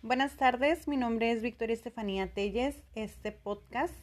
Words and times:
Buenas 0.00 0.36
tardes, 0.36 0.86
mi 0.86 0.96
nombre 0.96 1.32
es 1.32 1.42
Victoria 1.42 1.74
Estefanía 1.74 2.32
Telles. 2.32 2.84
Este 2.94 3.32
podcast 3.32 3.96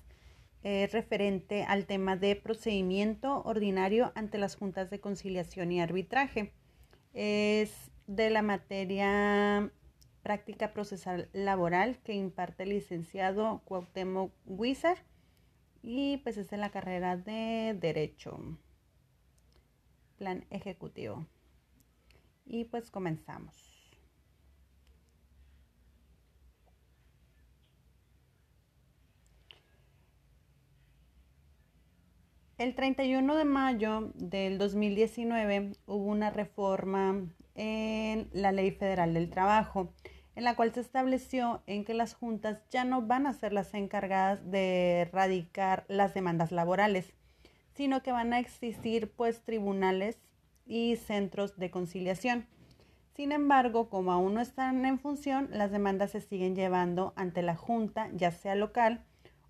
es 0.62 0.92
referente 0.92 1.64
al 1.64 1.86
tema 1.86 2.18
de 2.18 2.36
procedimiento 2.36 3.42
ordinario 3.44 4.12
ante 4.14 4.38
las 4.38 4.58
juntas 4.58 4.90
de 4.90 5.00
conciliación 5.00 5.72
y 5.72 5.80
arbitraje. 5.80 6.52
Es 7.14 7.92
de 8.08 8.30
la 8.30 8.42
materia 8.42 9.72
práctica 10.22 10.74
procesal 10.74 11.30
laboral 11.32 11.98
que 12.04 12.14
imparte 12.14 12.64
el 12.64 12.70
licenciado 12.72 13.62
Cuauhtémoc 13.64 14.34
Huizar 14.46 14.98
y 15.82 16.18
pues 16.18 16.36
es 16.36 16.50
de 16.50 16.58
la 16.58 16.72
carrera 16.72 17.16
de 17.16 17.74
Derecho, 17.80 18.38
Plan 20.18 20.46
Ejecutivo. 20.50 21.26
Y 22.46 22.66
pues 22.66 22.92
comenzamos. 22.92 23.75
El 32.66 32.74
31 32.74 33.36
de 33.36 33.46
mayo 33.46 34.12
del 34.16 34.58
2019 34.58 35.74
hubo 35.86 36.04
una 36.04 36.32
reforma 36.32 37.24
en 37.54 38.28
la 38.34 38.52
Ley 38.52 38.72
Federal 38.72 39.14
del 39.14 39.30
Trabajo, 39.30 39.94
en 40.34 40.46
la 40.46 40.56
cual 40.56 40.74
se 40.74 40.80
estableció 40.80 41.62
en 41.68 41.86
que 41.86 41.94
las 41.94 42.16
juntas 42.16 42.64
ya 42.72 42.84
no 42.84 43.04
van 43.04 43.28
a 43.28 43.34
ser 43.34 43.54
las 43.54 43.72
encargadas 43.76 44.50
de 44.50 45.02
erradicar 45.02 45.86
las 45.90 46.16
demandas 46.16 46.52
laborales, 46.52 47.14
sino 47.76 48.02
que 48.02 48.12
van 48.12 48.34
a 48.34 48.40
existir 48.40 49.12
pues 49.12 49.44
tribunales 49.44 50.18
y 50.66 50.96
centros 50.96 51.60
de 51.60 51.70
conciliación. 51.70 52.48
Sin 53.16 53.32
embargo, 53.32 53.90
como 53.92 54.12
aún 54.12 54.34
no 54.34 54.42
están 54.42 54.88
en 54.88 54.98
función, 54.98 55.50
las 55.52 55.70
demandas 55.70 56.14
se 56.14 56.20
siguen 56.20 56.56
llevando 56.56 57.14
ante 57.16 57.44
la 57.44 57.56
junta, 57.56 58.10
ya 58.16 58.32
sea 58.32 58.56
local, 58.56 59.06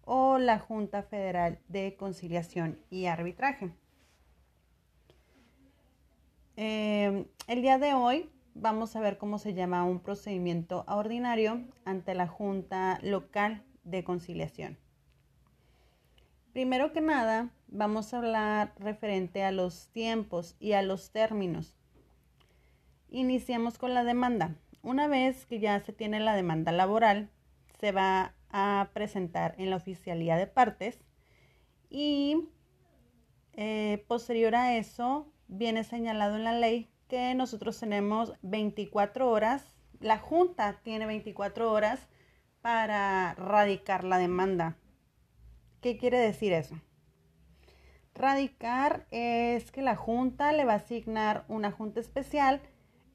o 0.06 0.38
la 0.38 0.60
Junta 0.60 1.04
Federal 1.04 1.60
de 1.68 1.96
Conciliación 1.98 2.80
y 2.90 3.08
Arbitraje. 3.08 3.72
Eh, 6.58 7.26
el 7.48 7.62
día 7.62 7.78
de 7.78 7.94
hoy 7.94 8.30
vamos 8.54 8.96
a 8.96 9.02
ver 9.02 9.18
cómo 9.18 9.38
se 9.40 9.54
llama 9.54 9.84
un 9.84 10.00
procedimiento 10.00 10.86
ordinario 10.88 11.62
ante 11.84 12.16
la 12.16 12.28
Junta 12.28 13.00
Local 13.02 13.64
de 13.84 14.04
Conciliación. 14.04 14.78
Primero 16.54 16.94
que 16.94 17.02
nada, 17.02 17.50
vamos 17.68 18.14
a 18.14 18.20
hablar 18.20 18.74
referente 18.80 19.44
a 19.44 19.52
los 19.52 19.90
tiempos 19.90 20.56
y 20.60 20.72
a 20.72 20.82
los 20.82 21.12
términos. 21.12 21.76
Iniciamos 23.10 23.78
con 23.78 23.94
la 23.94 24.06
demanda. 24.06 24.56
Una 24.82 25.08
vez 25.08 25.46
que 25.46 25.60
ya 25.60 25.80
se 25.82 25.92
tiene 25.92 26.22
la 26.22 26.36
demanda 26.36 26.72
laboral, 26.72 27.30
se 27.80 27.92
va 27.92 28.35
a 28.58 28.92
presentar 28.94 29.54
en 29.58 29.70
la 29.70 29.76
oficialía 29.76 30.38
de 30.38 30.48
partes 30.48 30.98
y 31.90 32.48
eh, 33.52 34.06
posterior 34.08 34.56
a 34.56 34.78
eso 34.78 35.30
viene 35.50 35.84
señalado 35.84 36.38
en 36.38 36.46
la 36.46 36.54
ley 36.54 36.90
que 37.10 37.36
nosotros 37.36 37.78
tenemos 37.78 38.32
24 38.44 39.30
horas, 39.30 39.66
la 40.00 40.18
Junta 40.18 40.80
tiene 40.84 41.06
24 41.06 41.70
horas 41.70 42.08
para 42.62 43.34
radicar 43.34 44.06
la 44.06 44.20
demanda. 44.20 44.78
¿Qué 45.82 45.98
quiere 45.98 46.18
decir 46.18 46.54
eso? 46.54 46.80
Radicar 48.14 49.06
es 49.12 49.70
que 49.70 49.82
la 49.82 49.98
Junta 49.98 50.54
le 50.54 50.64
va 50.64 50.74
a 50.74 50.78
asignar 50.78 51.44
una 51.50 51.72
Junta 51.72 52.00
especial 52.00 52.62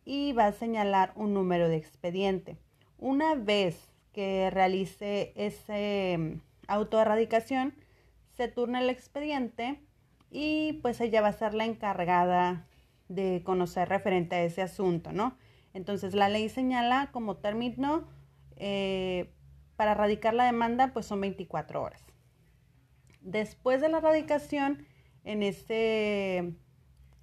y 0.05 0.35
va 0.35 0.49
a 0.49 0.53
señalar 0.53 1.13
un 1.17 1.33
número 1.33 1.71
de 1.71 1.77
expediente. 1.77 2.59
Una 2.99 3.35
vez 3.35 3.90
que 4.13 4.51
realice 4.51 5.33
ese 5.37 6.17
mm, 6.19 6.41
autoerradicación, 6.69 7.75
se 8.37 8.49
turna 8.49 8.81
el 8.81 8.91
expediente 8.91 9.81
y 10.31 10.75
pues 10.83 11.01
ella 11.01 11.21
va 11.21 11.29
a 11.29 11.33
ser 11.33 11.55
la 11.55 11.65
encargada 11.65 12.67
de 13.09 13.43
conocer 13.45 13.89
referente 13.89 14.37
a 14.37 14.43
ese 14.43 14.63
asunto, 14.63 15.13
¿no? 15.13 15.37
Entonces 15.75 16.15
la 16.15 16.29
ley 16.29 16.49
señala 16.49 17.11
como 17.13 17.37
término 17.37 18.09
eh, 18.57 19.33
para 19.77 19.95
radicar 19.95 20.35
la 20.35 20.45
demanda 20.45 20.93
pues 20.93 21.07
son 21.07 21.21
24 21.21 21.83
horas. 21.83 22.03
Después 23.21 23.81
de 23.81 23.89
la 23.89 24.01
radicación, 24.01 24.87
en 25.25 25.43
este 25.43 26.55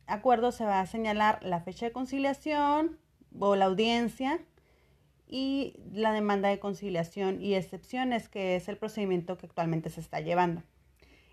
acuerdo 0.05 0.51
se 0.51 0.65
va 0.65 0.81
a 0.81 0.85
señalar 0.85 1.43
la 1.43 1.61
fecha 1.61 1.85
de 1.85 1.91
conciliación 1.91 2.99
o 3.39 3.55
la 3.55 3.65
audiencia, 3.65 4.39
y 5.27 5.75
la 5.91 6.13
demanda 6.13 6.49
de 6.49 6.59
conciliación 6.59 7.41
y 7.41 7.55
excepciones, 7.55 8.29
que 8.29 8.55
es 8.55 8.67
el 8.69 8.77
procedimiento 8.77 9.37
que 9.37 9.45
actualmente 9.45 9.89
se 9.89 9.99
está 9.99 10.21
llevando. 10.21 10.63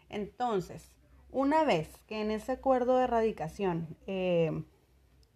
Entonces, 0.08 0.90
una 1.30 1.64
vez 1.64 1.88
que 2.06 2.20
en 2.20 2.30
ese 2.30 2.52
acuerdo 2.52 2.96
de 2.96 3.04
erradicación 3.04 3.96
eh, 4.06 4.64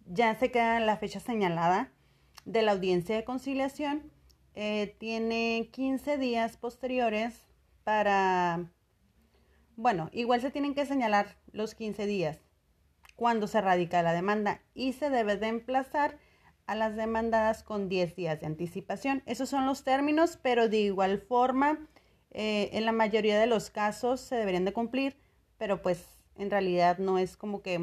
ya 0.05 0.35
se 0.35 0.51
queda 0.51 0.79
la 0.79 0.97
fecha 0.97 1.19
señalada 1.19 1.91
de 2.45 2.61
la 2.61 2.71
audiencia 2.71 3.15
de 3.15 3.23
conciliación, 3.23 4.11
eh, 4.55 4.95
tiene 4.99 5.69
15 5.71 6.17
días 6.17 6.57
posteriores 6.57 7.45
para, 7.83 8.71
bueno, 9.75 10.09
igual 10.11 10.41
se 10.41 10.51
tienen 10.51 10.73
que 10.73 10.85
señalar 10.85 11.37
los 11.51 11.75
15 11.75 12.05
días 12.05 12.39
cuando 13.15 13.47
se 13.47 13.61
radica 13.61 14.01
la 14.01 14.13
demanda 14.13 14.61
y 14.73 14.93
se 14.93 15.09
debe 15.09 15.37
de 15.37 15.47
emplazar 15.47 16.17
a 16.69 16.75
las 16.75 16.95
demandadas 16.95 17.63
con 17.63 17.89
10 17.89 18.15
días 18.15 18.39
de 18.39 18.45
anticipación. 18.45 19.23
Esos 19.25 19.49
son 19.49 19.65
los 19.65 19.83
términos, 19.83 20.37
pero 20.39 20.69
de 20.69 20.77
igual 20.77 21.17
forma, 21.17 21.79
eh, 22.29 22.69
en 22.73 22.85
la 22.85 22.91
mayoría 22.91 23.39
de 23.39 23.47
los 23.47 23.71
casos 23.71 24.21
se 24.21 24.35
deberían 24.35 24.65
de 24.65 24.73
cumplir, 24.73 25.17
pero 25.57 25.81
pues 25.81 26.05
en 26.37 26.51
realidad 26.51 26.99
no 26.99 27.17
es 27.17 27.37
como 27.37 27.63
que 27.63 27.79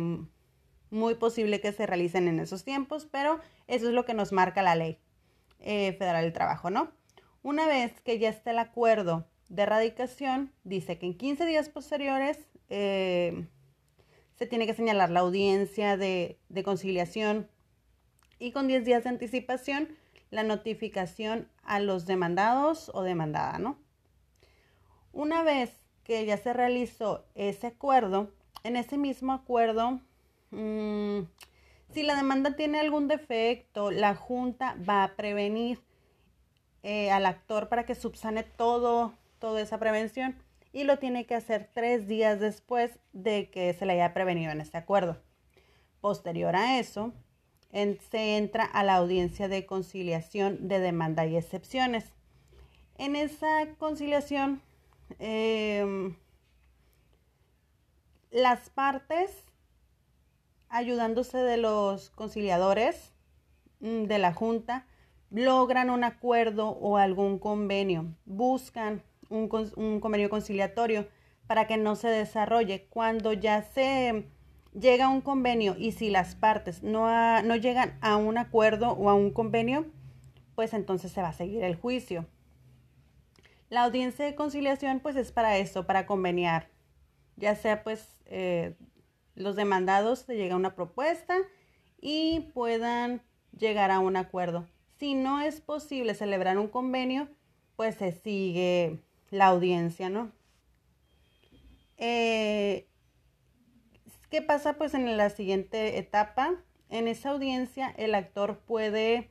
muy 0.90 1.14
posible 1.16 1.60
que 1.60 1.72
se 1.72 1.84
realicen 1.84 2.28
en 2.28 2.38
esos 2.38 2.62
tiempos, 2.62 3.08
pero 3.10 3.40
eso 3.66 3.88
es 3.88 3.92
lo 3.92 4.04
que 4.04 4.14
nos 4.14 4.30
marca 4.30 4.62
la 4.62 4.76
ley 4.76 5.00
eh, 5.58 5.96
federal 5.98 6.22
del 6.22 6.32
trabajo, 6.32 6.70
¿no? 6.70 6.92
Una 7.42 7.66
vez 7.66 8.00
que 8.02 8.20
ya 8.20 8.28
está 8.28 8.52
el 8.52 8.60
acuerdo 8.60 9.26
de 9.48 9.62
erradicación, 9.64 10.52
dice 10.62 10.96
que 10.96 11.06
en 11.06 11.14
15 11.14 11.44
días 11.44 11.68
posteriores 11.70 12.38
eh, 12.70 13.48
se 14.36 14.46
tiene 14.46 14.64
que 14.64 14.74
señalar 14.74 15.10
la 15.10 15.20
audiencia 15.20 15.96
de, 15.96 16.38
de 16.48 16.62
conciliación 16.62 17.48
y 18.38 18.52
con 18.52 18.66
10 18.68 18.84
días 18.84 19.04
de 19.04 19.10
anticipación 19.10 19.88
la 20.30 20.42
notificación 20.42 21.48
a 21.62 21.80
los 21.80 22.06
demandados 22.06 22.90
o 22.94 23.02
demandada, 23.02 23.58
¿no? 23.58 23.78
Una 25.12 25.42
vez 25.42 25.72
que 26.04 26.24
ya 26.26 26.36
se 26.36 26.52
realizó 26.52 27.24
ese 27.34 27.68
acuerdo, 27.68 28.30
en 28.64 28.76
ese 28.76 28.98
mismo 28.98 29.32
acuerdo, 29.32 30.00
mm, 30.50 31.20
si 31.92 32.02
la 32.02 32.16
demanda 32.16 32.56
tiene 32.56 32.80
algún 32.80 33.08
defecto, 33.08 33.90
la 33.90 34.14
Junta 34.14 34.76
va 34.88 35.04
a 35.04 35.16
prevenir 35.16 35.80
eh, 36.82 37.10
al 37.10 37.26
actor 37.26 37.68
para 37.68 37.84
que 37.86 37.94
subsane 37.94 38.42
todo, 38.42 39.14
toda 39.38 39.60
esa 39.60 39.78
prevención 39.78 40.36
y 40.72 40.84
lo 40.84 40.98
tiene 40.98 41.24
que 41.24 41.34
hacer 41.34 41.70
tres 41.72 42.06
días 42.06 42.38
después 42.38 42.98
de 43.12 43.50
que 43.50 43.72
se 43.72 43.86
le 43.86 43.94
haya 43.94 44.12
prevenido 44.12 44.52
en 44.52 44.60
este 44.60 44.76
acuerdo. 44.76 45.16
Posterior 46.00 46.54
a 46.54 46.78
eso, 46.78 47.12
se 47.72 48.36
entra 48.36 48.64
a 48.64 48.82
la 48.82 48.96
audiencia 48.96 49.48
de 49.48 49.66
conciliación 49.66 50.68
de 50.68 50.80
demanda 50.80 51.26
y 51.26 51.36
excepciones. 51.36 52.12
En 52.98 53.16
esa 53.16 53.66
conciliación, 53.78 54.62
em, 55.18 56.16
las 58.30 58.70
partes, 58.70 59.44
ayudándose 60.68 61.38
de 61.38 61.58
los 61.58 62.10
conciliadores 62.10 63.12
mm, 63.80 64.04
de 64.04 64.18
la 64.18 64.32
Junta, 64.32 64.86
logran 65.30 65.90
un 65.90 66.04
acuerdo 66.04 66.68
o 66.68 66.96
algún 66.96 67.38
convenio, 67.38 68.06
buscan 68.24 69.02
un, 69.28 69.50
un 69.76 70.00
convenio 70.00 70.30
conciliatorio 70.30 71.08
para 71.46 71.66
que 71.66 71.76
no 71.76 71.96
se 71.96 72.08
desarrolle. 72.08 72.86
Cuando 72.88 73.32
ya 73.32 73.62
se 73.62 74.26
llega 74.78 75.06
a 75.06 75.08
un 75.08 75.20
convenio 75.20 75.74
y 75.78 75.92
si 75.92 76.10
las 76.10 76.34
partes 76.34 76.82
no, 76.82 77.42
no 77.42 77.56
llegan 77.56 77.96
a 78.00 78.16
un 78.16 78.38
acuerdo 78.38 78.92
o 78.92 79.08
a 79.08 79.14
un 79.14 79.30
convenio, 79.30 79.86
pues 80.54 80.74
entonces 80.74 81.12
se 81.12 81.22
va 81.22 81.28
a 81.28 81.32
seguir 81.32 81.62
el 81.64 81.76
juicio. 81.76 82.26
La 83.68 83.84
audiencia 83.84 84.24
de 84.24 84.34
conciliación 84.34 85.00
pues 85.00 85.16
es 85.16 85.32
para 85.32 85.58
eso, 85.58 85.86
para 85.86 86.06
conveniar. 86.06 86.68
Ya 87.36 87.54
sea 87.56 87.82
pues 87.82 88.16
eh, 88.26 88.74
los 89.34 89.56
demandados 89.56 90.20
se 90.20 90.36
llega 90.36 90.54
a 90.54 90.58
una 90.58 90.74
propuesta 90.74 91.36
y 92.00 92.50
puedan 92.54 93.22
llegar 93.56 93.90
a 93.90 93.98
un 93.98 94.16
acuerdo. 94.16 94.66
Si 94.98 95.14
no 95.14 95.40
es 95.40 95.60
posible 95.60 96.14
celebrar 96.14 96.58
un 96.58 96.68
convenio, 96.68 97.28
pues 97.76 97.96
se 97.96 98.12
sigue 98.12 99.02
la 99.30 99.46
audiencia, 99.46 100.08
¿no? 100.08 100.32
Eh, 101.98 102.86
¿Qué 104.30 104.42
pasa 104.42 104.74
pues 104.74 104.94
en 104.94 105.16
la 105.16 105.30
siguiente 105.30 105.98
etapa? 105.98 106.54
En 106.90 107.08
esa 107.08 107.30
audiencia 107.30 107.94
el 107.96 108.14
actor 108.14 108.58
puede 108.58 109.28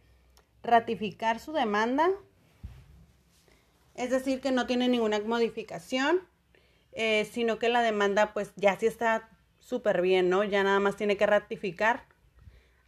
ratificar 0.63 1.39
su 1.39 1.53
demanda, 1.53 2.09
es 3.95 4.09
decir, 4.09 4.41
que 4.41 4.51
no 4.51 4.67
tiene 4.67 4.89
ninguna 4.89 5.19
modificación, 5.19 6.21
eh, 6.93 7.29
sino 7.31 7.59
que 7.59 7.69
la 7.69 7.81
demanda 7.81 8.33
pues 8.33 8.51
ya 8.55 8.77
sí 8.77 8.85
está 8.85 9.29
súper 9.59 10.01
bien, 10.01 10.29
¿no? 10.29 10.43
Ya 10.43 10.63
nada 10.63 10.79
más 10.79 10.95
tiene 10.95 11.17
que 11.17 11.25
ratificar 11.25 12.05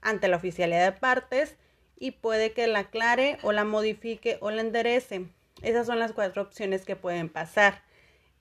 ante 0.01 0.27
la 0.27 0.38
oficialidad 0.38 0.92
de 0.92 1.00
partes 1.00 1.56
y 1.98 2.12
puede 2.12 2.54
que 2.54 2.68
la 2.68 2.80
aclare 2.80 3.38
o 3.42 3.51
la 3.51 3.63
modifique 3.63 4.38
o 4.42 4.51
la 4.51 4.62
enderece. 4.62 5.25
Esas 5.62 5.88
son 5.88 6.00
las 6.00 6.13
cuatro 6.13 6.44
opciones 6.44 6.86
que 6.86 6.95
pueden 6.95 7.30
pasar. 7.30 7.81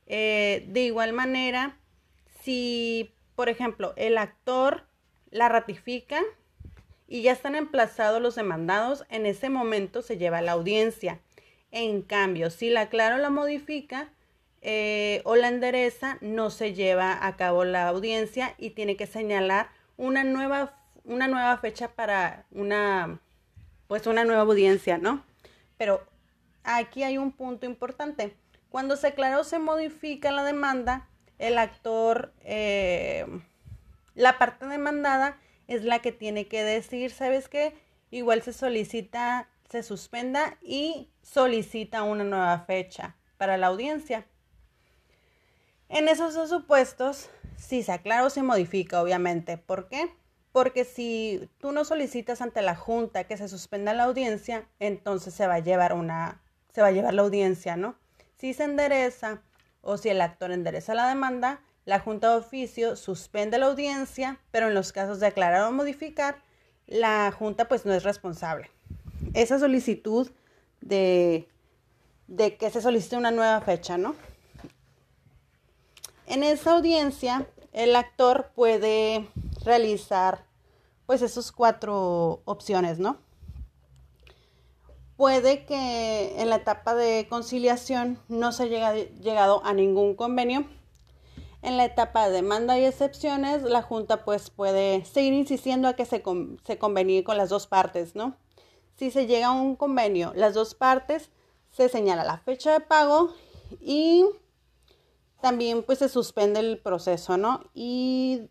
Eh, 0.07 0.65
de 0.69 0.83
igual 0.83 1.13
manera, 1.13 1.79
si, 2.43 3.15
por 3.37 3.49
ejemplo, 3.51 3.93
el 3.97 4.19
actor 4.19 4.85
la 5.31 5.49
ratifica 5.49 6.23
y 7.07 7.23
ya 7.23 7.33
están 7.33 7.55
emplazados 7.55 8.21
los 8.21 8.35
demandados, 8.35 9.05
en 9.11 9.27
ese 9.27 9.51
momento 9.51 10.03
se 10.03 10.17
lleva 10.17 10.39
a 10.39 10.43
la 10.43 10.53
audiencia. 10.53 11.21
En 11.71 12.03
cambio, 12.03 12.51
si 12.51 12.71
la 12.71 12.83
aclara 12.83 13.17
o 13.17 13.19
la 13.19 13.31
modifica 13.31 14.09
eh, 14.63 15.21
o 15.25 15.37
la 15.37 15.49
endereza, 15.49 16.19
no 16.21 16.51
se 16.51 16.75
lleva 16.75 17.25
a 17.25 17.37
cabo 17.37 17.65
la 17.65 17.89
audiencia 17.89 18.55
y 18.59 18.71
tiene 18.71 18.97
que 18.97 19.07
señalar 19.07 19.69
una 19.97 20.25
nueva, 20.25 20.75
una 21.05 21.29
nueva 21.29 21.57
fecha 21.59 21.89
para 21.89 22.47
una, 22.51 23.21
pues 23.87 24.07
una 24.07 24.25
nueva 24.25 24.43
audiencia, 24.43 24.99
¿no? 24.99 25.23
Pero 25.77 26.03
aquí 26.65 27.03
hay 27.03 27.19
un 27.19 27.31
punto 27.31 27.67
importante. 27.67 28.35
Cuando 28.71 28.97
se 28.97 29.09
aclara 29.09 29.39
o 29.39 29.45
se 29.45 29.59
modifica 29.59 30.33
la 30.33 30.43
demanda, 30.43 31.07
el 31.39 31.59
actor, 31.59 32.33
eh, 32.43 33.27
la 34.15 34.39
parte 34.39 34.67
demandada 34.67 35.39
es 35.69 35.85
la 35.85 36.01
que 36.01 36.13
tiene 36.13 36.47
que 36.47 36.63
decir, 36.63 37.11
¿sabes 37.11 37.49
qué? 37.49 37.75
Igual 38.11 38.43
se 38.43 38.53
solicita, 38.53 39.49
se 39.69 39.83
suspenda 39.83 40.57
y 40.63 41.11
solicita 41.23 42.03
una 42.03 42.25
nueva 42.25 42.61
fecha 42.61 43.17
para 43.37 43.57
la 43.57 43.67
audiencia. 43.67 44.27
En 45.89 46.09
esos 46.09 46.35
dos 46.35 46.51
supuestos, 46.51 47.31
si 47.57 47.83
se 47.83 47.93
aclara 47.93 48.25
o 48.25 48.31
se 48.31 48.43
modifica, 48.43 49.01
obviamente. 49.03 49.59
¿Por 49.59 49.89
qué? 49.89 50.13
Porque 50.53 50.85
si 50.85 51.49
tú 51.59 51.73
no 51.73 51.85
solicitas 51.85 52.41
ante 52.41 52.63
la 52.63 52.75
Junta 52.75 53.25
que 53.25 53.37
se 53.37 53.49
suspenda 53.49 53.93
la 53.93 54.05
audiencia, 54.05 54.67
entonces 54.81 55.35
se 55.35 55.47
va 55.47 55.55
a 55.55 55.61
llevar 55.61 55.93
una, 55.93 56.41
se 56.73 56.81
va 56.81 56.89
a 56.89 56.93
llevar 56.93 57.15
la 57.15 57.23
audiencia, 57.23 57.77
¿no? 57.77 57.97
Si 58.37 58.55
se 58.55 58.65
endereza 58.65 59.43
o 59.87 59.97
si 59.97 60.09
el 60.09 60.21
actor 60.21 60.51
endereza 60.51 60.95
la 60.95 61.09
demanda, 61.09 61.61
la 61.85 62.01
Junta 62.01 62.31
de 62.31 62.39
Oficio 62.39 62.97
suspende 62.97 63.57
la 63.59 63.67
audiencia, 63.67 64.41
pero 64.51 64.67
en 64.67 64.75
los 64.75 64.93
casos 64.93 65.21
de 65.21 65.29
aclarar 65.29 65.63
o 65.63 65.73
modificar, 65.73 66.43
la 66.87 67.33
Junta 67.33 67.69
pues 67.69 67.87
no 67.87 67.95
es 67.95 68.03
responsable. 68.03 68.71
Esa 69.33 69.59
solicitud 69.61 70.31
de, 70.81 71.49
de 72.27 72.57
que 72.57 72.71
se 72.71 72.83
solicite 72.83 73.17
una 73.17 73.31
nueva 73.31 73.61
fecha, 73.61 73.97
¿no? 73.97 74.17
En 76.27 76.43
esa 76.43 76.73
audiencia, 76.73 77.47
el 77.73 77.95
actor 77.95 78.51
puede 78.57 79.29
realizar 79.65 80.45
pues 81.07 81.23
esas 81.23 81.53
cuatro 81.53 82.43
opciones, 82.45 82.99
¿no? 82.99 83.19
Puede 85.17 85.65
que 85.65 86.41
en 86.43 86.51
la 86.51 86.57
etapa 86.57 86.95
de 86.95 87.27
conciliación 87.29 88.19
no 88.29 88.53
se 88.53 88.65
haya 88.65 88.93
llegado 88.93 89.65
a 89.65 89.73
ningún 89.73 90.15
convenio. 90.15 90.67
En 91.63 91.79
la 91.79 91.87
etapa 91.87 92.27
de 92.27 92.35
demanda 92.35 92.79
y 92.79 92.85
excepciones, 92.85 93.63
la 93.63 93.81
Junta 93.81 94.25
pues 94.27 94.51
puede 94.51 95.07
seguir 95.07 95.33
insistiendo 95.33 95.89
a 95.89 95.95
que 95.95 96.05
se, 96.05 96.23
convenía 96.23 97.25
con 97.25 97.39
las 97.39 97.49
dos 97.49 97.67
partes, 97.67 98.15
¿no? 98.15 98.37
Si 98.97 99.11
se 99.11 99.27
llega 99.27 99.49
a 99.49 99.53
un 99.53 99.75
convenio, 99.75 100.33
las 100.35 100.53
dos 100.53 100.75
partes, 100.75 101.31
se 101.71 101.89
señala 101.89 102.23
la 102.23 102.39
fecha 102.39 102.73
de 102.73 102.81
pago 102.81 103.33
y 103.81 104.27
también 105.41 105.83
pues 105.83 105.99
se 106.01 106.11
suspende 106.11 106.61
el 106.61 106.79
proceso, 106.79 107.39
¿no? 107.39 107.65
Y 107.75 108.51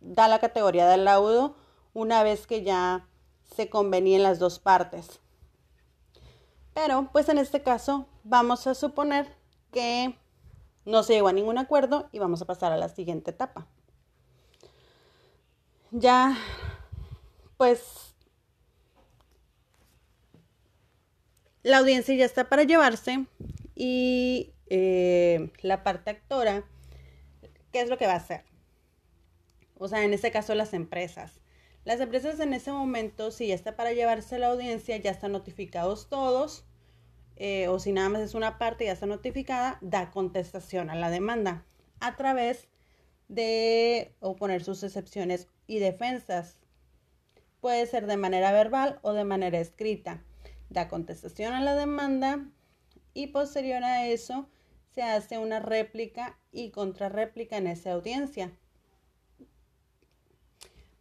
da 0.00 0.26
la 0.26 0.38
categoría 0.38 0.88
del 0.88 1.04
laudo 1.04 1.54
una 1.92 2.22
vez 2.22 2.46
que 2.46 2.62
ya 2.62 3.08
se 3.54 3.68
convenía 3.68 4.16
en 4.16 4.22
las 4.22 4.38
dos 4.38 4.58
partes. 4.58 5.20
Pero, 6.76 7.08
pues 7.10 7.30
en 7.30 7.38
este 7.38 7.62
caso, 7.62 8.06
vamos 8.22 8.66
a 8.66 8.74
suponer 8.74 9.34
que 9.72 10.14
no 10.84 11.02
se 11.02 11.14
llegó 11.14 11.28
a 11.28 11.32
ningún 11.32 11.56
acuerdo 11.56 12.10
y 12.12 12.18
vamos 12.18 12.42
a 12.42 12.44
pasar 12.44 12.70
a 12.70 12.76
la 12.76 12.90
siguiente 12.90 13.30
etapa. 13.30 13.66
Ya, 15.90 16.36
pues, 17.56 18.14
la 21.62 21.78
audiencia 21.78 22.14
ya 22.14 22.26
está 22.26 22.50
para 22.50 22.64
llevarse 22.64 23.24
y 23.74 24.52
eh, 24.66 25.50
la 25.62 25.82
parte 25.82 26.10
actora, 26.10 26.62
¿qué 27.72 27.80
es 27.80 27.88
lo 27.88 27.96
que 27.96 28.06
va 28.06 28.12
a 28.12 28.16
hacer? 28.16 28.44
O 29.78 29.88
sea, 29.88 30.04
en 30.04 30.12
este 30.12 30.30
caso 30.30 30.54
las 30.54 30.74
empresas. 30.74 31.40
Las 31.86 32.00
empresas 32.00 32.40
en 32.40 32.52
ese 32.52 32.72
momento, 32.72 33.30
si 33.30 33.46
ya 33.46 33.54
está 33.54 33.76
para 33.76 33.92
llevarse 33.92 34.40
la 34.40 34.48
audiencia, 34.48 34.96
ya 34.96 35.12
están 35.12 35.30
notificados 35.30 36.08
todos, 36.08 36.64
eh, 37.36 37.68
o 37.68 37.78
si 37.78 37.92
nada 37.92 38.08
más 38.08 38.22
es 38.22 38.34
una 38.34 38.58
parte 38.58 38.86
ya 38.86 38.92
está 38.92 39.06
notificada, 39.06 39.78
da 39.82 40.10
contestación 40.10 40.90
a 40.90 40.96
la 40.96 41.10
demanda 41.10 41.64
a 42.00 42.16
través 42.16 42.66
de 43.28 44.12
oponer 44.18 44.64
sus 44.64 44.82
excepciones 44.82 45.46
y 45.68 45.78
defensas. 45.78 46.58
Puede 47.60 47.86
ser 47.86 48.08
de 48.08 48.16
manera 48.16 48.50
verbal 48.50 48.98
o 49.02 49.12
de 49.12 49.22
manera 49.22 49.60
escrita. 49.60 50.24
Da 50.70 50.88
contestación 50.88 51.54
a 51.54 51.60
la 51.60 51.76
demanda 51.76 52.50
y 53.14 53.28
posterior 53.28 53.84
a 53.84 54.08
eso 54.08 54.48
se 54.90 55.04
hace 55.04 55.38
una 55.38 55.60
réplica 55.60 56.36
y 56.50 56.70
contrarréplica 56.70 57.58
en 57.58 57.68
esa 57.68 57.92
audiencia 57.92 58.50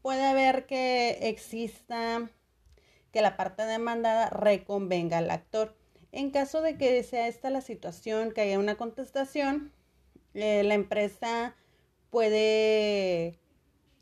puede 0.05 0.23
haber 0.23 0.67
que 0.67 1.17
exista 1.29 2.29
que 3.11 3.23
la 3.23 3.35
parte 3.35 3.63
demandada 3.63 4.29
reconvenga 4.29 5.17
al 5.17 5.31
actor. 5.31 5.75
En 6.11 6.29
caso 6.29 6.61
de 6.61 6.77
que 6.77 7.01
sea 7.01 7.27
esta 7.27 7.49
la 7.49 7.61
situación, 7.61 8.31
que 8.31 8.41
haya 8.41 8.59
una 8.59 8.75
contestación, 8.75 9.73
eh, 10.35 10.61
la 10.63 10.75
empresa 10.75 11.55
puede 12.11 13.39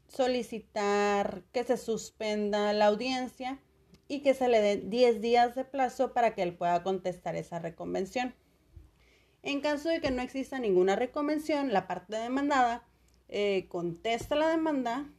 solicitar 0.10 1.44
que 1.54 1.64
se 1.64 1.78
suspenda 1.78 2.74
la 2.74 2.88
audiencia 2.88 3.62
y 4.10 4.20
que 4.20 4.34
se 4.34 4.50
le 4.50 4.60
den 4.60 4.90
10 4.90 5.22
días 5.22 5.56
de 5.56 5.64
plazo 5.64 6.12
para 6.12 6.36
que 6.36 6.44
él 6.44 6.54
pueda 6.54 6.84
contestar 6.84 7.38
esa 7.38 7.60
reconvención. 7.60 8.36
En 9.42 9.62
caso 9.62 9.88
de 9.88 10.02
que 10.02 10.12
no 10.12 10.22
exista 10.22 10.60
ninguna 10.60 10.98
reconvención, 10.98 11.72
la 11.72 11.88
parte 11.88 12.18
demandada 12.18 12.84
eh, 13.30 13.68
contesta 13.70 14.36
la 14.36 14.50
demanda 14.50 15.10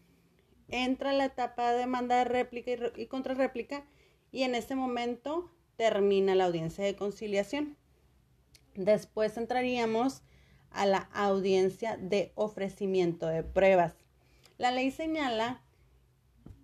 entra 0.69 1.13
la 1.13 1.27
etapa 1.27 1.73
de 1.73 1.79
demanda 1.79 2.17
de 2.17 2.25
réplica 2.25 2.71
y, 2.97 3.07
contrarréplica 3.07 3.85
y 4.33 4.43
en 4.43 4.55
ese 4.55 4.75
momento 4.75 5.51
termina 5.77 6.35
la 6.35 6.47
audiencia 6.47 6.85
de 6.85 6.97
conciliación. 6.97 7.77
Después 8.75 9.37
entraríamos 9.37 10.23
a 10.71 10.87
la 10.87 11.09
audiencia 11.13 11.97
de 11.97 12.33
ofrecimiento 12.35 13.27
de 13.29 13.43
pruebas. 13.45 13.95
La 14.59 14.71
ley 14.71 14.91
señala 14.91 15.63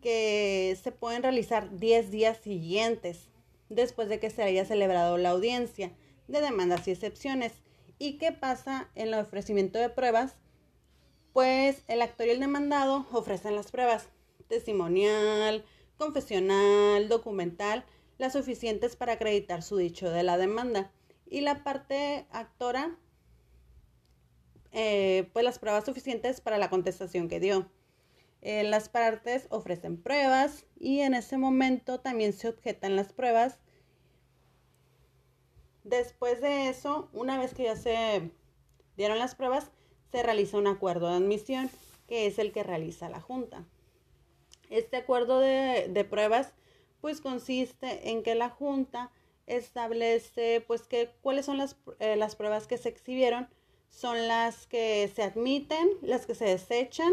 que 0.01 0.77
se 0.83 0.93
pueden 0.93 1.23
realizar 1.23 1.77
10 1.77 2.11
días 2.11 2.39
siguientes 2.39 3.29
después 3.69 4.09
de 4.09 4.19
que 4.19 4.31
se 4.31 4.43
haya 4.43 4.65
celebrado 4.65 5.17
la 5.19 5.31
audiencia 5.31 5.93
de 6.27 6.41
demandas 6.41 6.87
y 6.89 6.93
excepciones. 6.93 7.53
¿Y 7.99 8.19
qué 8.19 8.33
pasa 8.33 8.89
en 8.95 9.09
el 9.09 9.15
ofrecimiento 9.15 9.79
de 9.79 9.91
pruebas? 9.91 10.37
Pues 11.33 11.85
el 11.89 12.03
actor 12.03 12.27
y 12.27 12.31
el 12.31 12.41
demandado 12.41 13.07
ofrecen 13.13 13.55
las 13.55 13.71
pruebas 13.71 14.09
testimonial, 14.49 15.65
confesional, 15.97 17.09
documental, 17.09 17.85
las 18.19 18.33
suficientes 18.33 18.97
para 18.97 19.15
acreditar 19.15 19.63
su 19.63 19.77
dicho 19.77 20.11
de 20.11 20.23
la 20.23 20.37
demanda. 20.37 20.91
Y 21.27 21.43
la 21.43 21.63
parte 21.63 22.27
actora, 22.31 22.99
eh, 24.73 25.31
pues 25.33 25.45
las 25.45 25.59
pruebas 25.59 25.85
suficientes 25.85 26.41
para 26.41 26.59
la 26.59 26.71
contestación 26.71 27.29
que 27.29 27.41
dio. 27.41 27.71
Eh, 28.43 28.65
las 28.65 28.89
partes 28.89 29.47
ofrecen 29.51 30.03
pruebas 30.03 30.65
y 30.79 31.01
en 31.01 31.15
ese 31.15 31.37
momento 31.37 32.01
también 32.01 32.33
se 32.33 32.49
objetan 32.49 32.97
las 32.97 33.13
pruebas. 33.13 33.59
Después 35.85 36.41
de 36.41 36.69
eso, 36.69 37.09
una 37.13 37.39
vez 37.39 37.55
que 37.55 37.65
ya 37.65 37.77
se 37.77 38.31
dieron 38.97 39.19
las 39.19 39.35
pruebas, 39.35 39.71
se 40.11 40.23
realiza 40.23 40.59
un 40.59 40.67
acuerdo 40.67 41.09
de 41.09 41.17
admisión, 41.17 41.71
que 42.07 42.27
es 42.27 42.39
el 42.39 42.53
que 42.53 42.63
realiza 42.63 43.09
la 43.09 43.21
Junta. 43.21 43.65
Este 44.69 44.97
acuerdo 44.97 45.41
de, 45.41 46.07
pruebas, 46.09 46.53
pues 47.01 47.21
consiste 47.21 48.11
en 48.11 48.23
que 48.23 48.35
la 48.35 48.51
Junta 48.51 49.11
establece, 49.47 50.63
pues, 50.67 50.83
que 50.83 51.11
cuáles 51.23 51.47
son 51.47 51.59
las, 51.59 51.77
eh, 51.99 52.17
las 52.17 52.37
pruebas 52.37 52.67
que 52.67 52.79
se 52.79 52.89
exhibieron, 52.89 53.49
son 53.89 54.29
las 54.29 54.67
que 54.67 55.11
se 55.15 55.23
admiten, 55.23 55.89
las 56.03 56.27
que 56.27 56.35
se 56.35 56.45
desechan 56.45 57.13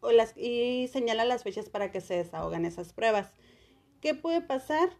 o 0.00 0.10
las, 0.10 0.36
y 0.36 0.88
señala 0.88 1.24
las 1.24 1.44
fechas 1.44 1.68
para 1.68 1.92
que 1.92 2.00
se 2.00 2.14
desahogan 2.14 2.64
esas 2.64 2.92
pruebas. 2.92 3.30
¿Qué 4.00 4.14
puede 4.14 4.40
pasar 4.40 4.90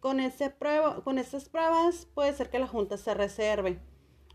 con, 0.00 0.20
ese 0.20 0.54
con 1.02 1.18
estas 1.18 1.48
pruebas 1.48 2.06
puede 2.14 2.32
ser 2.32 2.50
que 2.50 2.58
la 2.58 2.68
Junta 2.68 2.96
se 2.96 3.14
reserve. 3.14 3.80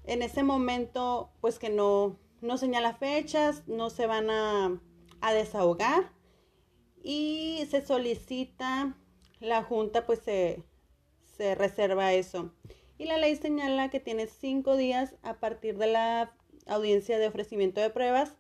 En 0.03 0.22
ese 0.22 0.43
momento, 0.43 1.31
pues 1.41 1.60
que 1.60 1.70
no, 1.70 2.17
no 2.41 2.58
señala 2.58 2.96
fechas, 2.96 3.67
no 3.67 3.89
se 3.89 4.08
van 4.08 4.29
a, 4.29 4.81
a 5.22 5.34
desahogar 5.34 6.12
y 7.03 7.65
se 7.70 7.86
solicita, 7.86 8.98
la 9.39 9.63
Junta 9.63 10.05
pues 10.05 10.20
se, 10.20 10.63
se 11.38 11.55
reserva 11.55 12.13
eso. 12.13 12.53
Y 12.98 13.05
la 13.05 13.17
ley 13.17 13.36
señala 13.36 13.89
que 13.89 14.00
tiene 14.00 14.27
cinco 14.27 14.77
días 14.77 15.15
a 15.24 15.39
partir 15.39 15.77
de 15.77 15.88
la 15.88 16.36
audiencia 16.67 17.17
de 17.17 17.27
ofrecimiento 17.27 17.81
de 17.81 17.89
pruebas 17.89 18.38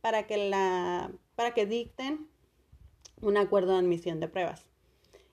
para 0.00 0.26
que, 0.26 0.36
la, 0.36 1.10
para 1.34 1.54
que 1.54 1.66
dicten 1.66 2.28
un 3.20 3.36
acuerdo 3.36 3.72
de 3.72 3.78
admisión 3.78 4.20
de 4.20 4.28
pruebas. 4.28 4.66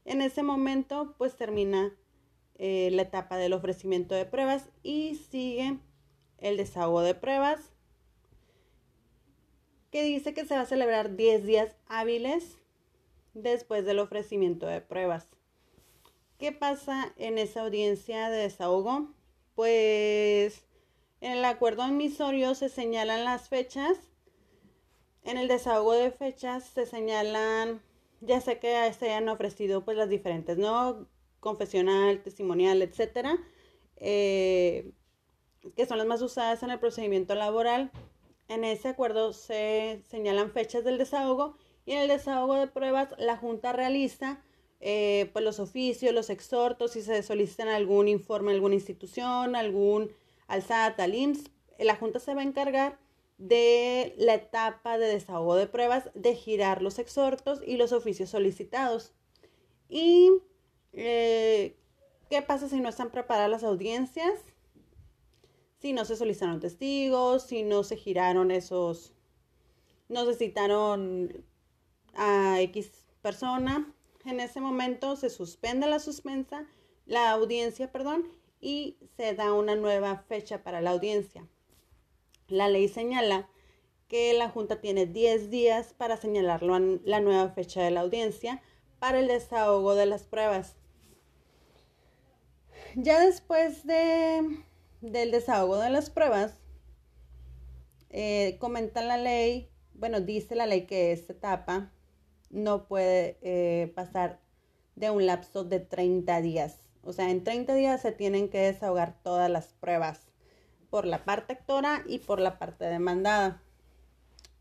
En 0.05 0.21
ese 0.21 0.41
momento, 0.41 1.13
pues 1.17 1.35
termina 1.35 1.95
eh, 2.63 2.91
la 2.91 3.01
etapa 3.01 3.37
del 3.37 3.53
ofrecimiento 3.53 4.13
de 4.13 4.27
pruebas 4.27 4.69
y 4.83 5.15
sigue 5.15 5.79
el 6.37 6.57
desahogo 6.57 7.01
de 7.01 7.15
pruebas, 7.15 7.59
que 9.89 10.03
dice 10.03 10.35
que 10.35 10.45
se 10.45 10.53
va 10.53 10.61
a 10.61 10.67
celebrar 10.67 11.15
10 11.15 11.43
días 11.43 11.75
hábiles 11.87 12.59
después 13.33 13.83
del 13.83 13.97
ofrecimiento 13.97 14.67
de 14.67 14.79
pruebas. 14.79 15.25
¿Qué 16.37 16.51
pasa 16.51 17.13
en 17.17 17.39
esa 17.39 17.61
audiencia 17.63 18.29
de 18.29 18.43
desahogo? 18.43 19.11
Pues 19.55 20.63
en 21.19 21.31
el 21.31 21.45
acuerdo 21.45 21.81
admisorio 21.81 22.53
se 22.53 22.69
señalan 22.69 23.25
las 23.25 23.49
fechas. 23.49 23.97
En 25.23 25.37
el 25.37 25.47
desahogo 25.47 25.93
de 25.93 26.11
fechas 26.11 26.63
se 26.65 26.85
señalan 26.85 27.81
ya 28.19 28.39
sé 28.39 28.59
que 28.59 28.93
se 28.93 29.13
han 29.13 29.29
ofrecido 29.29 29.83
pues 29.83 29.97
las 29.97 30.09
diferentes, 30.09 30.59
¿no? 30.59 31.07
Confesional, 31.41 32.23
testimonial, 32.23 32.81
etcétera, 32.81 33.37
eh, 33.97 34.93
que 35.75 35.85
son 35.85 35.97
las 35.97 36.07
más 36.07 36.21
usadas 36.21 36.63
en 36.63 36.69
el 36.69 36.79
procedimiento 36.79 37.35
laboral. 37.35 37.91
En 38.47 38.63
ese 38.63 38.87
acuerdo 38.87 39.33
se 39.33 40.01
señalan 40.09 40.51
fechas 40.51 40.85
del 40.85 40.97
desahogo 40.97 41.57
y 41.85 41.91
en 41.91 41.99
el 41.99 42.07
desahogo 42.07 42.55
de 42.55 42.67
pruebas 42.67 43.09
la 43.17 43.35
Junta 43.35 43.73
realiza 43.73 44.41
eh, 44.79 45.29
pues 45.33 45.43
los 45.43 45.59
oficios, 45.59 46.13
los 46.13 46.29
exhortos, 46.29 46.91
si 46.91 47.01
se 47.01 47.21
solicitan 47.21 47.67
algún 47.67 48.07
informe, 48.07 48.51
alguna 48.51 48.75
institución, 48.75 49.55
algún 49.55 50.11
alzada 50.47 50.95
al 50.97 51.11
la 51.79 51.95
Junta 51.95 52.19
se 52.19 52.33
va 52.33 52.41
a 52.41 52.45
encargar 52.45 52.99
de 53.37 54.13
la 54.17 54.35
etapa 54.35 54.99
de 54.99 55.07
desahogo 55.07 55.55
de 55.55 55.67
pruebas, 55.67 56.09
de 56.13 56.35
girar 56.35 56.81
los 56.81 56.99
exhortos 56.99 57.61
y 57.65 57.77
los 57.77 57.91
oficios 57.91 58.29
solicitados. 58.29 59.13
¿Y 59.89 60.31
eh, 60.93 61.77
qué 62.29 62.41
pasa 62.41 62.67
si 62.69 62.79
no 62.79 62.89
están 62.89 63.11
preparadas 63.11 63.49
las 63.49 63.63
audiencias? 63.63 64.39
Si 65.79 65.93
no 65.93 66.05
se 66.05 66.15
solicitaron 66.15 66.59
testigos, 66.59 67.43
si 67.43 67.63
no 67.63 67.83
se 67.83 67.97
giraron 67.97 68.51
esos, 68.51 69.13
no 70.09 70.25
se 70.25 70.35
citaron 70.35 71.43
a 72.13 72.61
X 72.61 73.05
persona. 73.21 73.91
En 74.25 74.39
ese 74.39 74.61
momento 74.61 75.15
se 75.15 75.29
suspende 75.29 75.87
la 75.87 75.99
suspensa, 75.99 76.67
la 77.05 77.31
audiencia, 77.31 77.91
perdón, 77.91 78.27
y 78.59 78.97
se 79.17 79.33
da 79.33 79.53
una 79.53 79.75
nueva 79.75 80.17
fecha 80.27 80.63
para 80.63 80.81
la 80.81 80.91
audiencia. 80.91 81.47
La 82.47 82.69
ley 82.69 82.87
señala 82.87 83.49
que 84.07 84.33
la 84.33 84.49
Junta 84.49 84.81
tiene 84.81 85.05
10 85.05 85.49
días 85.49 85.93
para 85.93 86.17
señalar 86.17 86.61
la 86.63 87.19
nueva 87.21 87.49
fecha 87.49 87.81
de 87.81 87.91
la 87.91 88.01
audiencia 88.01 88.61
para 88.99 89.19
el 89.19 89.27
desahogo 89.27 89.95
de 89.95 90.05
las 90.05 90.23
pruebas. 90.23 90.75
Ya 92.95 93.25
después 93.25 93.85
de, 93.85 94.63
del 94.99 95.31
desahogo 95.31 95.77
de 95.77 95.89
las 95.89 96.09
pruebas, 96.09 96.59
eh, 98.09 98.57
comenta 98.59 99.01
la 99.01 99.17
ley, 99.17 99.71
bueno, 99.93 100.19
dice 100.19 100.55
la 100.55 100.65
ley 100.65 100.85
que 100.85 101.13
esta 101.13 101.31
etapa 101.31 101.93
no 102.49 102.87
puede 102.87 103.37
eh, 103.41 103.93
pasar 103.95 104.41
de 104.95 105.09
un 105.09 105.25
lapso 105.25 105.63
de 105.63 105.79
30 105.79 106.41
días. 106.41 106.81
O 107.01 107.13
sea, 107.13 107.29
en 107.29 107.45
30 107.45 107.73
días 107.75 108.01
se 108.01 108.11
tienen 108.11 108.49
que 108.49 108.59
desahogar 108.59 109.15
todas 109.23 109.49
las 109.49 109.73
pruebas 109.73 110.27
por 110.89 111.05
la 111.05 111.23
parte 111.23 111.53
actora 111.53 112.03
y 112.05 112.19
por 112.19 112.41
la 112.41 112.59
parte 112.59 112.85
demandada. 112.85 113.63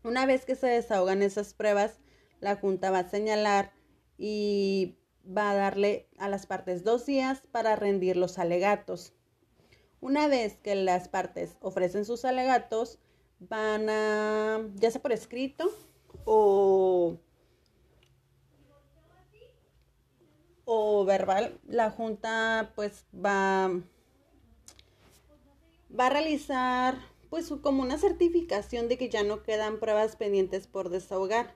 Una 0.03 0.25
vez 0.25 0.45
que 0.45 0.55
se 0.55 0.67
desahogan 0.67 1.21
esas 1.21 1.53
pruebas, 1.53 1.99
la 2.39 2.55
Junta 2.55 2.91
va 2.91 2.99
a 2.99 3.09
señalar 3.09 3.73
y 4.17 5.00
va 5.25 5.51
a 5.51 5.55
darle 5.55 6.07
a 6.17 6.29
las 6.29 6.45
partes 6.45 6.83
dos 6.83 7.05
días 7.05 7.41
para 7.51 7.75
rendir 7.75 8.17
los 8.17 8.39
alegatos. 8.39 9.13
Una 9.99 10.27
vez 10.27 10.57
que 10.57 10.75
las 10.75 11.07
partes 11.07 11.57
ofrecen 11.61 12.05
sus 12.05 12.25
alegatos, 12.25 12.99
van 13.39 13.89
a, 13.89 14.61
ya 14.75 14.91
sea 14.91 15.01
por 15.01 15.11
escrito 15.11 15.71
o, 16.25 17.17
o 20.65 21.05
verbal, 21.05 21.59
la 21.67 21.91
Junta 21.91 22.71
pues 22.75 23.05
va 23.13 23.71
va 25.97 26.07
a 26.07 26.09
realizar 26.09 26.97
pues 27.29 27.51
como 27.61 27.81
una 27.81 27.97
certificación 27.97 28.89
de 28.89 28.97
que 28.97 29.09
ya 29.09 29.23
no 29.23 29.43
quedan 29.43 29.79
pruebas 29.79 30.15
pendientes 30.15 30.67
por 30.67 30.89
desahogar. 30.89 31.55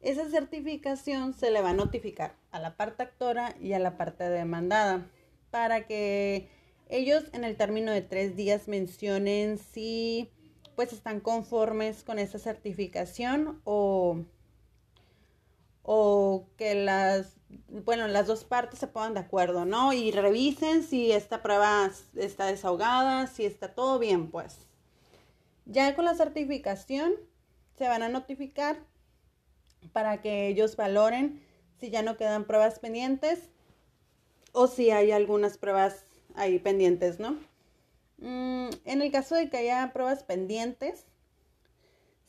Esa 0.00 0.28
certificación 0.30 1.34
se 1.34 1.50
le 1.50 1.60
va 1.60 1.70
a 1.70 1.74
notificar 1.74 2.34
a 2.52 2.58
la 2.58 2.76
parte 2.76 3.02
actora 3.02 3.54
y 3.60 3.74
a 3.74 3.78
la 3.78 3.96
parte 3.98 4.24
demandada 4.24 5.06
para 5.50 5.86
que 5.86 6.48
ellos 6.88 7.24
en 7.32 7.44
el 7.44 7.56
término 7.56 7.92
de 7.92 8.00
tres 8.00 8.34
días 8.34 8.66
mencionen 8.66 9.58
si 9.58 10.30
pues 10.74 10.92
están 10.92 11.20
conformes 11.20 12.02
con 12.02 12.18
esa 12.18 12.38
certificación 12.38 13.60
o, 13.64 14.24
o 15.82 16.46
que 16.56 16.74
las 16.74 17.36
bueno, 17.68 18.06
las 18.08 18.26
dos 18.26 18.44
partes 18.44 18.78
se 18.78 18.86
pongan 18.86 19.14
de 19.14 19.20
acuerdo, 19.20 19.64
¿no? 19.64 19.92
Y 19.92 20.12
revisen 20.12 20.82
si 20.82 21.12
esta 21.12 21.42
prueba 21.42 21.90
está 22.14 22.46
desahogada, 22.46 23.26
si 23.26 23.44
está 23.44 23.74
todo 23.74 23.98
bien, 23.98 24.30
pues. 24.30 24.66
Ya 25.66 25.94
con 25.94 26.04
la 26.04 26.14
certificación 26.14 27.12
se 27.76 27.88
van 27.88 28.02
a 28.02 28.08
notificar 28.08 28.78
para 29.92 30.20
que 30.20 30.48
ellos 30.48 30.76
valoren 30.76 31.42
si 31.78 31.90
ya 31.90 32.02
no 32.02 32.16
quedan 32.16 32.44
pruebas 32.44 32.78
pendientes 32.78 33.48
o 34.52 34.66
si 34.66 34.90
hay 34.90 35.12
algunas 35.12 35.58
pruebas 35.58 36.04
ahí 36.34 36.58
pendientes, 36.58 37.18
¿no? 37.18 37.38
Mm, 38.18 38.70
en 38.84 39.02
el 39.02 39.10
caso 39.10 39.34
de 39.34 39.48
que 39.48 39.58
haya 39.58 39.90
pruebas 39.92 40.22
pendientes, 40.24 41.06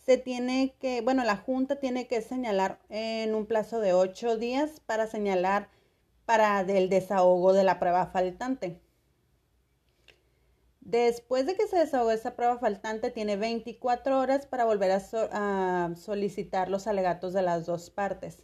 se 0.05 0.17
tiene 0.17 0.73
que, 0.79 1.01
bueno, 1.01 1.23
la 1.23 1.37
Junta 1.37 1.79
tiene 1.79 2.07
que 2.07 2.21
señalar 2.21 2.79
en 2.89 3.35
un 3.35 3.45
plazo 3.45 3.79
de 3.79 3.93
ocho 3.93 4.37
días 4.37 4.81
para 4.85 5.07
señalar 5.07 5.69
para 6.25 6.61
el 6.61 6.89
desahogo 6.89 7.53
de 7.53 7.63
la 7.63 7.79
prueba 7.79 8.07
faltante. 8.07 8.79
Después 10.81 11.45
de 11.45 11.55
que 11.55 11.67
se 11.67 11.77
desahogó 11.77 12.11
esa 12.11 12.35
prueba 12.35 12.57
faltante, 12.57 13.11
tiene 13.11 13.37
24 13.37 14.19
horas 14.19 14.45
para 14.45 14.65
volver 14.65 14.91
a, 14.91 15.93
solicitar 15.95 16.69
los 16.69 16.87
alegatos 16.87 17.33
de 17.33 17.41
las 17.41 17.65
dos 17.65 17.89
partes. 17.89 18.43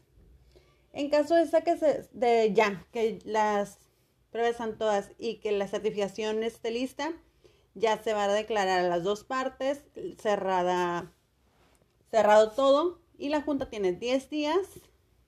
En 0.93 1.09
caso 1.09 1.35
de 1.35 1.45
que 1.63 1.77
se, 1.77 2.07
de 2.13 2.53
ya, 2.53 2.85
que 2.91 3.19
las 3.25 3.79
pruebas 4.31 4.51
están 4.51 4.77
todas 4.77 5.11
y 5.17 5.39
que 5.39 5.51
la 5.51 5.67
certificación 5.67 6.43
esté 6.43 6.71
lista, 6.71 7.11
ya 7.75 8.01
se 8.01 8.13
va 8.13 8.25
a 8.25 8.33
declarar 8.33 8.85
a 8.85 8.89
las 8.89 9.03
dos 9.03 9.23
partes 9.23 9.83
cerrada 10.17 11.11
cerrado 12.11 12.51
todo 12.51 12.99
y 13.17 13.29
la 13.29 13.41
Junta 13.41 13.69
tiene 13.69 13.93
10 13.93 14.29
días, 14.29 14.67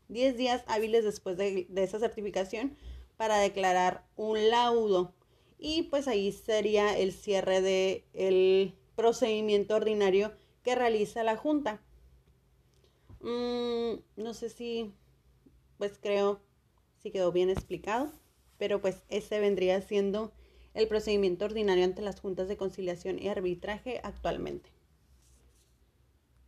10 0.08 0.38
días 0.38 0.64
hábiles 0.68 1.04
después 1.04 1.38
de, 1.38 1.68
esa 1.76 2.00
certificación 2.00 2.78
para 3.18 3.38
declarar 3.38 4.06
un 4.16 4.50
laudo. 4.50 5.14
Y 5.60 5.84
pues 5.84 6.08
ahí 6.08 6.32
sería 6.32 6.98
el 6.98 7.12
cierre 7.12 7.62
del 7.62 8.04
el 8.14 8.74
procedimiento 8.96 9.76
ordinario 9.76 10.32
que 10.64 10.74
realiza 10.76 11.24
la 11.24 11.38
Junta. 11.38 11.82
Mm, 13.22 14.00
no 14.16 14.34
sé 14.34 14.50
si, 14.50 14.94
pues 15.78 16.00
creo, 16.02 16.42
si 16.98 17.12
quedó 17.12 17.32
bien 17.32 17.50
explicado, 17.50 18.12
pero 18.58 18.82
pues 18.82 19.04
ese 19.10 19.40
vendría 19.40 19.82
siendo 19.82 20.32
el 20.74 20.88
procedimiento 20.88 21.46
ordinario 21.46 21.84
ante 21.84 22.02
las 22.02 22.22
juntas 22.22 22.48
de 22.48 22.58
conciliación 22.58 23.20
y 23.20 23.28
arbitraje 23.28 24.00
actualmente. 24.04 24.70